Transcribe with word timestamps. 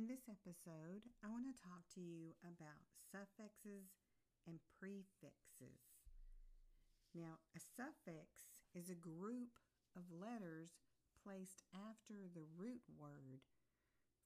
In 0.00 0.08
this 0.08 0.32
episode, 0.32 1.04
I 1.20 1.28
want 1.28 1.44
to 1.44 1.60
talk 1.60 1.84
to 1.92 2.00
you 2.00 2.32
about 2.40 2.88
suffixes 3.12 4.00
and 4.48 4.56
prefixes. 4.80 5.92
Now, 7.12 7.36
a 7.52 7.60
suffix 7.60 8.48
is 8.72 8.88
a 8.88 8.96
group 8.96 9.60
of 9.92 10.08
letters 10.08 10.80
placed 11.20 11.60
after 11.76 12.32
the 12.32 12.48
root 12.56 12.80
word. 12.96 13.44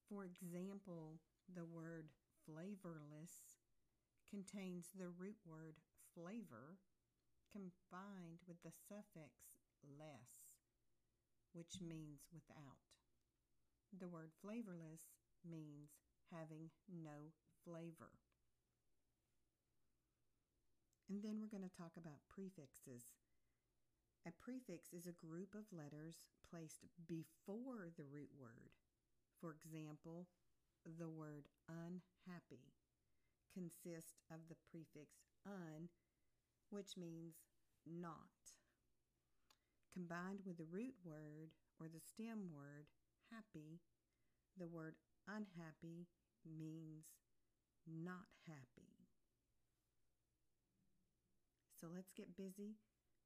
For 0.06 0.22
example, 0.22 1.18
the 1.50 1.66
word 1.66 2.06
flavorless 2.46 3.58
contains 4.30 4.94
the 4.94 5.10
root 5.10 5.42
word 5.42 5.82
flavor 6.14 6.78
combined 7.50 8.46
with 8.46 8.62
the 8.62 8.78
suffix 8.86 9.58
less, 9.82 10.54
which 11.50 11.82
means 11.82 12.30
without. 12.30 12.78
The 13.90 14.06
word 14.06 14.30
flavorless 14.38 15.10
means 15.48 15.96
having 16.32 16.70
no 16.88 17.32
flavor. 17.64 18.12
And 21.08 21.22
then 21.22 21.38
we're 21.38 21.52
going 21.52 21.68
to 21.68 21.76
talk 21.76 21.94
about 22.00 22.24
prefixes. 22.32 23.14
A 24.26 24.32
prefix 24.40 24.88
is 24.92 25.06
a 25.06 25.20
group 25.20 25.52
of 25.52 25.68
letters 25.68 26.24
placed 26.48 26.88
before 27.06 27.92
the 27.96 28.08
root 28.08 28.32
word. 28.40 28.72
For 29.40 29.52
example, 29.52 30.26
the 30.84 31.08
word 31.08 31.44
unhappy 31.68 32.72
consists 33.52 34.16
of 34.32 34.48
the 34.48 34.56
prefix 34.70 35.20
un, 35.46 35.88
which 36.70 36.96
means 36.96 37.36
not. 37.86 38.56
Combined 39.92 40.40
with 40.44 40.56
the 40.56 40.72
root 40.72 40.94
word 41.04 41.52
or 41.78 41.86
the 41.86 42.00
stem 42.00 42.50
word 42.50 42.88
happy, 43.30 43.80
the 44.58 44.66
word 44.66 44.96
unhappy 45.28 46.06
means 46.44 47.04
not 47.86 48.28
happy. 48.46 49.08
So 51.80 51.88
let's 51.92 52.12
get 52.12 52.36
busy 52.36 52.76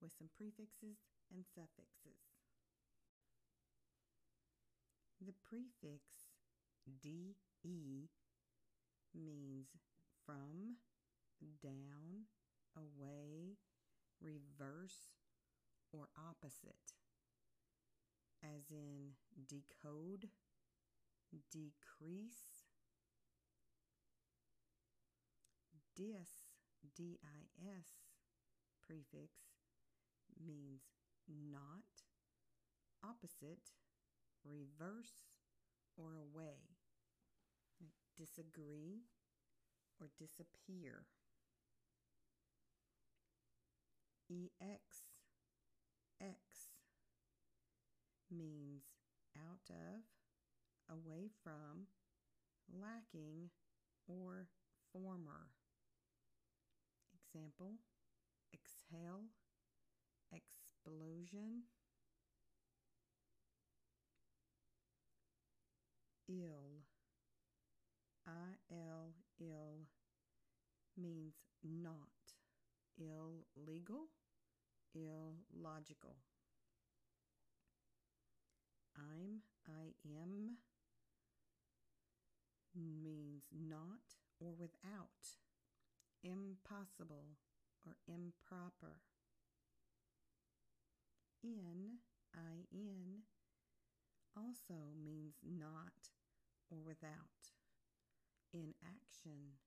with 0.03 0.13
some 0.19 0.29
prefixes 0.37 0.99
and 1.33 1.45
suffixes. 1.55 2.19
The 5.21 5.35
prefix 5.43 6.31
DE 7.03 7.35
means 9.15 9.69
from, 10.25 10.77
down, 11.63 12.27
away, 12.77 13.57
reverse, 14.21 15.11
or 15.93 16.09
opposite, 16.17 16.95
as 18.43 18.71
in 18.71 19.15
decode, 19.47 20.29
decrease, 21.51 22.65
dis, 25.97 26.31
dis 26.97 27.19
prefix 28.87 29.33
means 30.45 30.83
not, 31.29 32.07
opposite, 33.05 33.73
reverse, 34.45 35.29
or 35.97 36.15
away. 36.17 36.79
Like 37.81 37.93
disagree 38.17 39.03
or 40.01 40.09
disappear. 40.19 41.07
EX, 44.31 45.09
X 46.21 46.69
means 48.31 48.85
out 49.37 49.71
of, 49.71 50.18
away 50.91 51.29
from, 51.43 51.87
lacking, 52.73 53.51
or 54.09 54.47
former. 54.93 55.49
Example 57.15 57.75
exhale, 58.53 59.25
explosion, 60.33 61.63
ill. 66.29 66.85
I 68.27 68.55
L 68.71 69.15
ill 69.41 69.87
means 70.97 71.35
not 71.63 72.13
illegal, 72.99 74.09
illogical. 74.95 76.17
I'm, 78.97 79.41
I 79.67 79.95
am 80.05 80.59
means 82.79 83.45
not 83.53 84.17
or 84.41 84.53
without, 84.53 85.37
impossible 86.23 87.37
or 87.87 87.97
improper. 88.07 89.01
In, 91.43 91.99
I 92.35 92.67
in, 92.73 93.23
also 94.37 94.95
means 95.03 95.35
not 95.43 96.11
or 96.71 96.79
without, 96.85 97.55
inaction, 98.53 99.59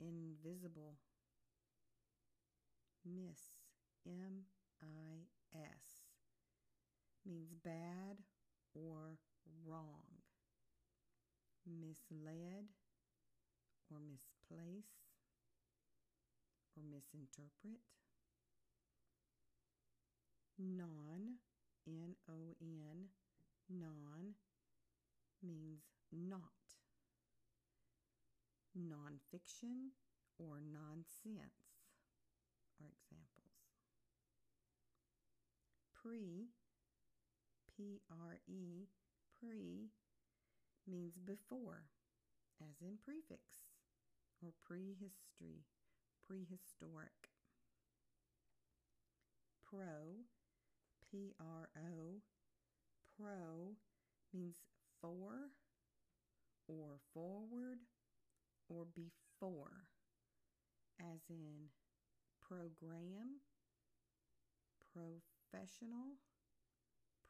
invisible. 0.00 0.96
Miss, 3.04 3.52
M 4.06 4.44
I 4.82 5.26
S, 5.54 6.04
means 7.26 7.54
bad 7.64 8.18
or 8.74 9.16
wrong, 9.66 10.19
misled 11.66 12.66
or 13.90 13.98
misplace 14.00 14.92
or 16.76 16.82
misinterpret. 16.82 17.80
Non, 20.58 21.36
N 21.86 22.14
O 22.28 22.54
N, 22.60 23.08
non 23.70 24.34
means 25.42 25.82
not. 26.12 26.40
Nonfiction 28.76 29.90
or 30.38 30.60
nonsense 30.60 31.74
are 32.80 32.88
examples. 32.88 33.30
Pre, 35.94 36.48
P 37.68 38.00
R 38.10 38.38
E, 38.46 38.86
pre 39.38 39.90
means 40.86 41.18
before, 41.18 41.84
as 42.60 42.80
in 42.80 42.98
prefix 43.02 43.66
or 44.42 44.52
prehistory, 44.66 45.64
prehistoric. 46.26 47.30
Pro, 49.68 50.26
P 51.10 51.32
R 51.38 51.68
O, 51.76 52.20
pro 53.16 53.76
means 54.32 54.56
for 55.00 55.50
or 56.66 56.98
forward 57.14 57.78
or 58.68 58.84
before, 58.94 59.86
as 61.00 61.20
in 61.28 61.70
program, 62.40 63.40
professional, 64.92 66.18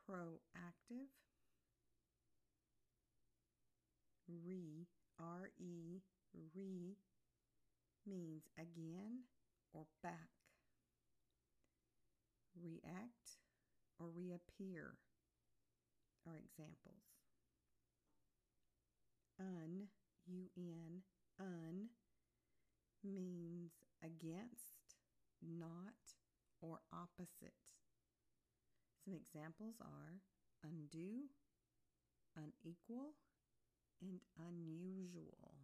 proactive. 0.09 1.09
Re, 4.45 4.87
R 5.19 5.51
E, 5.59 6.03
re 6.55 6.97
means 8.07 8.45
again 8.59 9.25
or 9.73 9.87
back. 10.03 10.31
React 12.61 13.39
or 13.99 14.09
reappear 14.09 14.97
are 16.27 16.37
examples. 16.37 17.03
Un, 19.39 19.89
un, 20.28 21.03
un 21.41 21.89
means 23.03 23.72
against, 24.04 24.97
not, 25.43 25.95
or 26.60 26.81
opposite. 26.93 27.54
Some 29.04 29.15
examples 29.15 29.77
are 29.81 30.21
undo, 30.63 31.31
unequal, 32.37 33.15
and 34.03 34.21
unusual. 34.37 35.55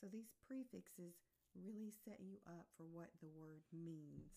So 0.00 0.06
these 0.10 0.28
prefixes 0.46 1.16
really 1.54 1.90
set 2.04 2.18
you 2.20 2.42
up 2.46 2.66
for 2.76 2.84
what 2.84 3.14
the 3.22 3.30
word 3.30 3.62
means. 3.72 4.34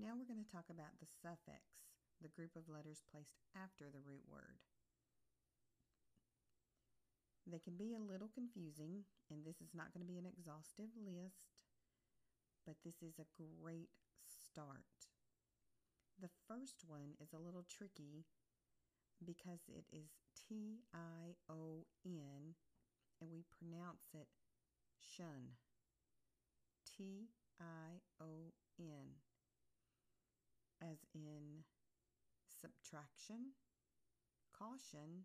Now 0.00 0.16
we're 0.16 0.26
going 0.26 0.40
to 0.40 0.48
talk 0.48 0.72
about 0.72 0.96
the 0.96 1.12
suffix, 1.20 1.92
the 2.24 2.32
group 2.32 2.56
of 2.56 2.72
letters 2.72 3.04
placed 3.12 3.36
after 3.52 3.92
the 3.92 4.00
root 4.00 4.24
word. 4.24 4.64
They 7.44 7.60
can 7.60 7.76
be 7.76 7.92
a 7.92 8.00
little 8.00 8.32
confusing, 8.32 9.04
and 9.28 9.44
this 9.44 9.60
is 9.60 9.76
not 9.76 9.92
going 9.92 10.00
to 10.00 10.10
be 10.10 10.16
an 10.16 10.24
exhaustive 10.24 10.88
list, 10.96 11.52
but 12.64 12.80
this 12.84 13.02
is 13.04 13.20
a 13.20 13.28
great 13.36 13.92
start. 14.24 14.88
The 16.20 16.28
first 16.46 16.84
one 16.86 17.16
is 17.18 17.32
a 17.32 17.38
little 17.38 17.64
tricky 17.64 18.26
because 19.24 19.60
it 19.68 19.86
is 19.90 20.10
T 20.36 20.80
I 20.92 21.32
O 21.48 21.86
N 22.04 22.56
and 23.20 23.30
we 23.32 23.44
pronounce 23.48 24.08
it 24.12 24.28
shun. 25.00 25.56
T 26.84 27.30
I 27.58 28.04
O 28.20 28.52
N, 28.78 29.16
as 30.82 30.98
in 31.14 31.64
subtraction, 32.60 33.56
caution, 34.52 35.24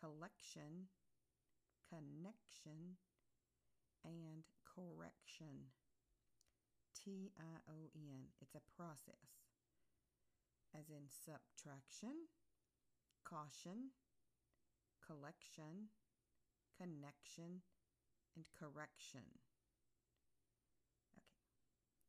collection, 0.00 0.90
connection, 1.88 2.98
and 4.04 4.42
correction. 4.66 5.70
T 6.94 7.30
I 7.38 7.70
O 7.70 7.90
N. 7.94 8.34
It's 8.40 8.56
a 8.56 8.62
process, 8.76 9.47
as 10.76 10.88
in 10.90 11.08
subtraction, 11.08 12.28
caution, 13.24 13.92
collection, 15.04 15.88
connection, 16.76 17.62
and 18.36 18.44
correction. 18.58 19.24
Okay, 21.12 21.24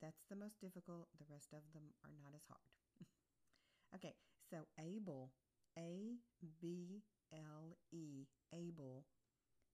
that's 0.02 0.26
the 0.30 0.36
most 0.36 0.60
difficult. 0.60 1.08
The 1.18 1.30
rest 1.30 1.54
of 1.54 1.64
them 1.74 1.96
are 2.04 2.16
not 2.18 2.36
as 2.36 2.44
hard. 2.48 2.70
okay, 3.96 4.16
so 4.50 4.68
able, 4.80 5.32
A 5.78 6.18
B 6.62 7.04
L 7.34 7.78
E, 7.92 8.26
able. 8.54 9.06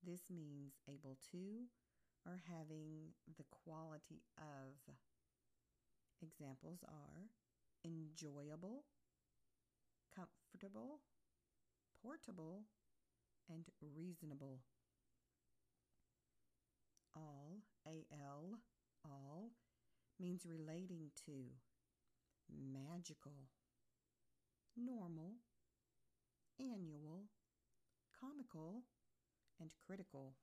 This 0.06 0.30
means 0.30 0.78
able 0.88 1.18
to 1.32 1.66
or 2.26 2.42
having 2.50 3.14
the 3.38 3.46
quality 3.64 4.22
of. 4.38 4.96
Examples 6.22 6.80
are 6.88 7.30
enjoyable, 7.86 8.84
comfortable, 10.16 11.02
portable, 12.02 12.64
and 13.50 13.66
reasonable. 13.96 14.62
All, 17.16 17.62
A-L, 17.88 18.60
all, 19.04 19.52
means 20.20 20.46
relating 20.46 21.12
to, 21.26 21.32
magical, 22.50 23.50
normal, 24.76 25.36
annual, 26.60 27.26
comical, 28.20 28.84
and 29.60 29.70
critical. 29.86 30.34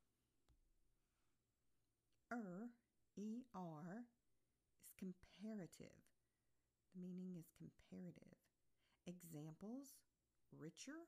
Er, 2.32 2.70
E-R, 3.18 4.04
is 4.80 4.92
comparative. 4.98 6.11
The 6.94 7.00
meaning 7.00 7.36
is 7.36 7.50
comparative. 7.58 8.38
Examples 9.06 9.94
richer, 10.58 11.06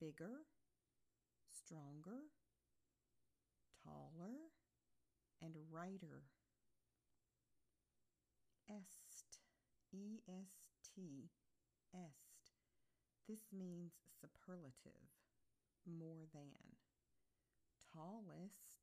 bigger, 0.00 0.44
stronger, 1.50 2.28
taller, 3.82 4.50
and 5.42 5.54
righter. 5.70 6.24
Est, 8.68 9.40
E 9.92 10.20
S 10.28 10.64
T, 10.82 11.30
est. 11.94 12.52
This 13.26 13.52
means 13.52 13.92
superlative, 14.20 15.08
more 15.86 16.26
than. 16.32 16.50
Tallest, 17.92 18.82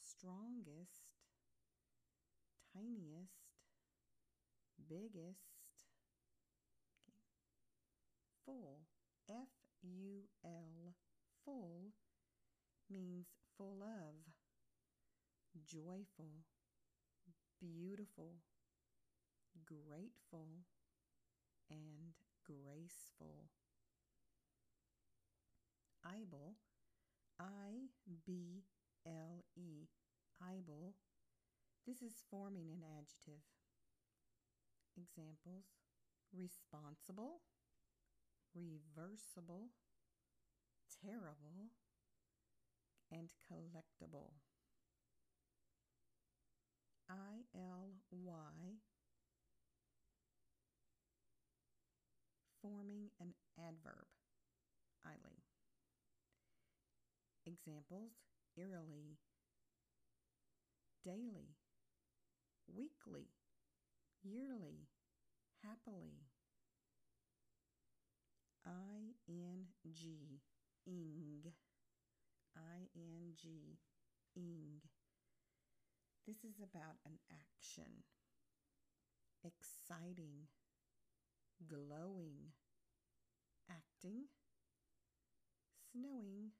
strongest, 0.00 1.04
tiniest, 2.72 3.41
biggest. 4.88 5.42
Okay. 7.08 7.14
Full, 8.44 8.80
F 9.30 9.48
U 9.82 10.22
L, 10.44 10.94
full 11.44 11.92
means 12.90 13.26
full 13.56 13.82
of, 13.82 14.14
joyful, 15.64 16.44
beautiful, 17.60 18.36
grateful, 19.64 20.48
and 21.70 22.14
graceful. 22.44 23.48
Able, 26.04 26.56
I 27.38 27.88
B 28.26 28.64
L 29.06 29.44
E, 29.56 29.86
able. 30.42 30.94
This 31.86 32.02
is 32.02 32.24
forming 32.30 32.70
an 32.70 32.82
adjective. 32.98 33.42
Examples 34.96 35.64
responsible, 36.32 37.40
reversible, 38.54 39.70
terrible, 41.02 41.70
and 43.10 43.28
collectible. 43.50 44.32
I 47.08 47.44
L 47.54 47.94
Y, 48.10 48.78
forming 52.60 53.10
an 53.20 53.34
adverb. 53.58 54.06
Iley. 55.04 55.42
Examples 57.44 58.12
eerily, 58.56 59.18
daily, 61.04 61.56
weekly, 62.72 63.26
yearly, 64.22 64.88
happily. 65.62 66.22
I 68.66 69.14
N 69.28 69.66
G, 69.92 70.40
ing. 70.86 71.52
I 72.56 72.88
N 72.96 73.34
G, 73.36 73.78
ing. 74.36 74.80
This 76.26 76.44
is 76.44 76.60
about 76.60 76.96
an 77.04 77.18
action. 77.30 78.04
Exciting, 79.44 80.48
glowing, 81.66 82.52
acting, 83.68 84.28
snowing, 85.92 86.52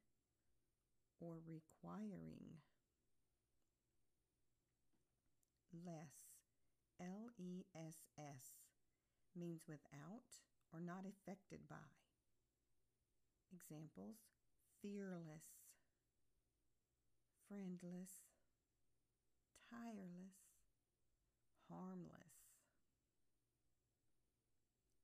or 1.21 1.39
requiring. 1.47 2.61
Less, 5.73 6.22
L 7.03 7.35
E 7.37 7.65
S 7.75 8.07
S, 8.17 8.63
means 9.35 9.67
without 9.67 10.39
or 10.73 10.81
not 10.81 11.03
affected 11.03 11.67
by. 11.69 11.91
Examples 13.53 14.17
fearless, 14.81 15.67
friendless, 17.49 18.23
tireless, 19.69 20.39
harmless. 21.69 22.39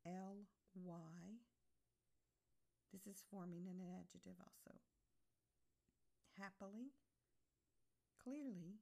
L 0.06 0.46
Y. 0.75 1.42
This 2.92 3.06
is 3.06 3.22
forming 3.30 3.66
an 3.68 3.82
adjective 3.82 4.38
also. 4.40 4.78
Happily, 6.38 6.94
clearly, 8.22 8.80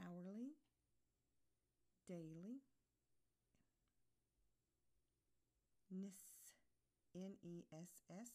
hourly, 0.00 0.56
daily. 2.08 2.62
Ness, 5.90 6.56
N 7.14 7.36
E 7.42 7.64
S 7.72 8.02
S, 8.10 8.30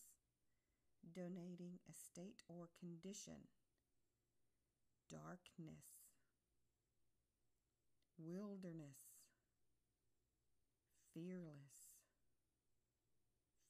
donating 1.13 1.79
a 1.89 1.93
state 1.93 2.41
or 2.47 2.69
condition 2.79 3.47
darkness, 5.09 5.85
wilderness, 8.17 8.97
fearless, 11.13 11.93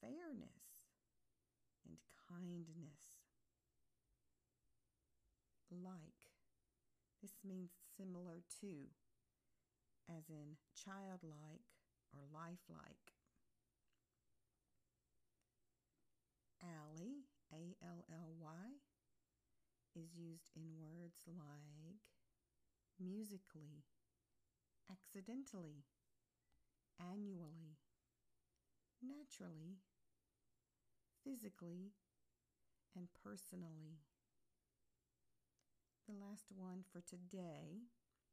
fairness, 0.00 0.88
and 1.86 1.98
kindness. 2.28 3.20
Like. 5.70 6.14
This 7.22 7.40
means 7.42 7.70
similar 7.96 8.42
to, 8.60 8.88
as 10.08 10.28
in 10.28 10.56
childlike 10.74 11.68
or 12.12 12.22
lifelike. 12.32 13.12
Ally, 16.62 17.24
A 17.52 17.76
L 17.84 18.04
L 18.10 18.34
Y, 18.40 18.66
is 19.94 20.16
used 20.16 20.50
in 20.56 20.76
words 20.78 21.24
like 21.26 22.00
musically, 22.98 23.84
accidentally, 24.90 25.84
annually, 27.00 27.76
naturally, 29.02 29.78
physically, 31.22 31.92
and 32.96 33.08
personally. 33.22 33.98
The 36.06 36.12
last 36.14 36.46
one 36.54 36.84
for 36.92 37.00
today 37.00 37.88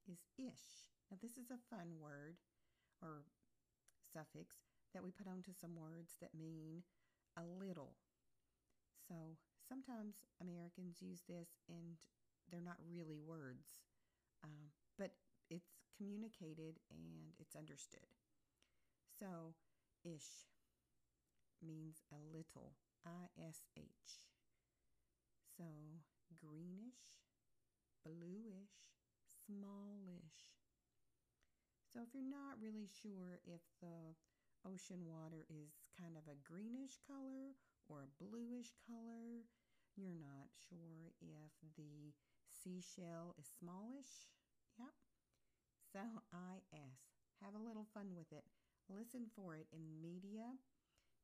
is 0.10 0.24
ish. 0.38 0.90
Now, 1.10 1.18
this 1.22 1.38
is 1.38 1.52
a 1.52 1.60
fun 1.70 2.00
word 2.00 2.38
or 3.02 3.26
suffix 4.14 4.56
that 4.94 5.04
we 5.04 5.12
put 5.12 5.28
onto 5.28 5.52
some 5.54 5.76
words 5.76 6.16
that 6.22 6.34
mean 6.34 6.84
a 7.38 7.44
little. 7.44 7.96
So 9.08 9.38
sometimes 9.68 10.24
Americans 10.42 11.02
use 11.02 11.24
this 11.28 11.60
and 11.68 11.98
they're 12.50 12.62
not 12.64 12.80
really 12.88 13.20
words, 13.20 13.84
um, 14.44 14.72
but 14.98 15.12
it's 15.50 15.80
communicated 15.98 16.80
and 16.92 17.36
it's 17.40 17.56
understood. 17.56 18.08
So, 19.20 19.54
ish 20.04 20.50
means 21.62 22.02
a 22.12 22.20
little, 22.36 22.74
I 23.06 23.30
S 23.40 23.64
H. 23.78 23.86
So, 25.58 25.64
greenish, 26.36 27.22
bluish, 28.04 28.74
smallish. 29.46 30.58
So, 31.92 32.00
if 32.02 32.14
you're 32.14 32.24
not 32.24 32.62
really 32.62 32.88
sure 32.88 33.44
if 33.44 33.62
the 33.82 34.16
ocean 34.64 35.04
water 35.04 35.44
is 35.52 35.76
kind 36.00 36.16
of 36.16 36.24
a 36.32 36.40
greenish 36.40 36.96
color 37.04 37.58
or 37.90 38.08
a 38.08 38.14
bluish 38.22 38.72
color, 38.88 39.44
you're 40.00 40.16
not 40.16 40.48
sure 40.56 41.12
if 41.20 41.52
the 41.76 42.16
seashell 42.48 43.36
is 43.36 43.52
smallish. 43.60 44.32
Yep. 44.80 44.96
So, 45.92 46.24
IS. 46.32 47.12
Have 47.44 47.56
a 47.56 47.66
little 47.66 47.88
fun 47.94 48.16
with 48.16 48.32
it. 48.32 48.46
Listen 48.88 49.28
for 49.36 49.56
it 49.56 49.68
in 49.74 50.00
media 50.00 50.56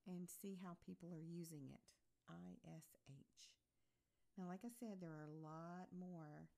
and 0.08 0.28
see 0.28 0.58
how 0.60 0.76
people 0.84 1.14
are 1.14 1.24
using 1.24 1.70
it. 1.72 1.84
ISH. 2.28 3.56
Now, 4.38 4.46
like 4.48 4.62
I 4.66 4.70
said, 4.70 5.00
there 5.00 5.16
are 5.16 5.26
a 5.26 5.40
lot 5.42 5.90
more 5.98 6.52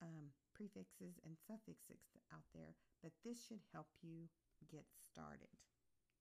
um, 0.00 0.30
prefixes 0.58 1.22
and 1.22 1.38
suffixes 1.38 2.10
out 2.34 2.50
there, 2.50 2.74
but 2.98 3.14
this 3.22 3.38
should 3.46 3.62
help 3.70 3.86
you 4.02 4.26
get 4.66 4.90
started. 4.90 5.54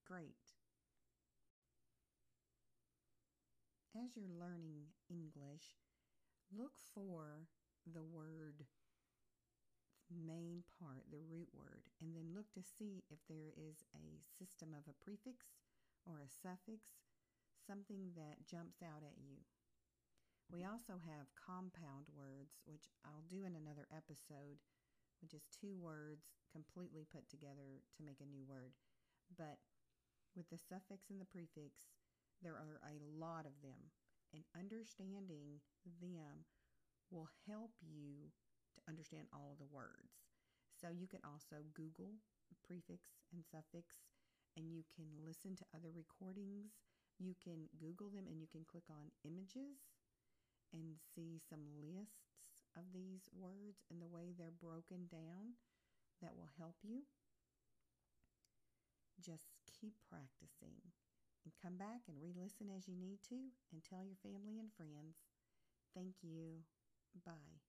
Great. 0.06 0.54
As 3.98 4.14
you're 4.14 4.30
learning 4.30 4.94
English, 5.10 5.82
look 6.54 6.78
for 6.94 7.50
the 7.90 8.06
word 8.06 8.70
main 10.14 10.64
part, 10.80 11.04
the 11.12 11.20
root 11.20 11.50
word, 11.52 11.90
and 12.00 12.16
then 12.16 12.32
look 12.32 12.48
to 12.54 12.64
see 12.64 13.04
if 13.10 13.20
there 13.28 13.52
is 13.58 13.84
a 13.92 14.22
system 14.38 14.72
of 14.72 14.88
a 14.88 14.96
prefix 15.04 15.58
or 16.06 16.24
a 16.24 16.32
suffix, 16.32 16.96
something 17.66 18.16
that 18.16 18.48
jumps 18.48 18.80
out 18.80 19.04
at 19.04 19.20
you. 19.20 19.44
We 20.48 20.64
also 20.64 20.96
have 21.04 21.36
compound 21.36 22.08
words, 22.16 22.56
which 22.64 22.88
I'll 23.04 23.28
do 23.28 23.44
in 23.44 23.56
another 23.56 23.84
episode, 23.92 24.64
which 25.20 25.36
is 25.36 25.44
two 25.52 25.76
words 25.76 26.32
completely 26.56 27.04
put 27.04 27.28
together 27.28 27.84
to 28.00 28.08
make 28.08 28.24
a 28.24 28.32
new 28.32 28.48
word. 28.48 28.72
But 29.36 29.60
with 30.40 30.48
the 30.48 30.58
suffix 30.58 31.12
and 31.12 31.20
the 31.20 31.28
prefix, 31.28 31.92
there 32.40 32.56
are 32.56 32.80
a 32.88 32.96
lot 33.20 33.44
of 33.44 33.60
them, 33.60 33.92
and 34.32 34.48
understanding 34.56 35.60
them 36.00 36.48
will 37.12 37.28
help 37.44 37.76
you 37.84 38.32
to 38.76 38.80
understand 38.88 39.28
all 39.36 39.52
of 39.52 39.60
the 39.60 39.68
words. 39.68 40.24
So 40.72 40.96
you 40.96 41.12
can 41.12 41.24
also 41.28 41.68
Google 41.76 42.24
prefix 42.64 43.20
and 43.36 43.44
suffix, 43.44 44.00
and 44.56 44.72
you 44.72 44.88
can 44.96 45.12
listen 45.28 45.60
to 45.60 45.72
other 45.76 45.92
recordings. 45.92 46.80
You 47.20 47.36
can 47.36 47.68
Google 47.76 48.08
them 48.14 48.30
and 48.30 48.40
you 48.40 48.48
can 48.48 48.64
click 48.64 48.86
on 48.88 49.10
images 49.26 49.97
and 50.74 50.98
see 51.16 51.40
some 51.50 51.66
lists 51.82 52.64
of 52.76 52.94
these 52.94 53.30
words 53.34 53.84
and 53.90 54.02
the 54.02 54.08
way 54.08 54.34
they're 54.38 54.52
broken 54.52 55.08
down 55.10 55.58
that 56.22 56.36
will 56.36 56.50
help 56.58 56.76
you. 56.84 57.04
Just 59.24 59.50
keep 59.66 59.94
practicing 60.10 60.94
and 61.44 61.54
come 61.62 61.78
back 61.78 62.02
and 62.08 62.22
re 62.22 62.34
listen 62.36 62.70
as 62.70 62.88
you 62.88 62.96
need 62.96 63.20
to 63.30 63.52
and 63.72 63.84
tell 63.84 64.04
your 64.06 64.18
family 64.22 64.60
and 64.60 64.72
friends. 64.74 65.18
Thank 65.94 66.16
you. 66.22 66.64
Bye. 67.26 67.67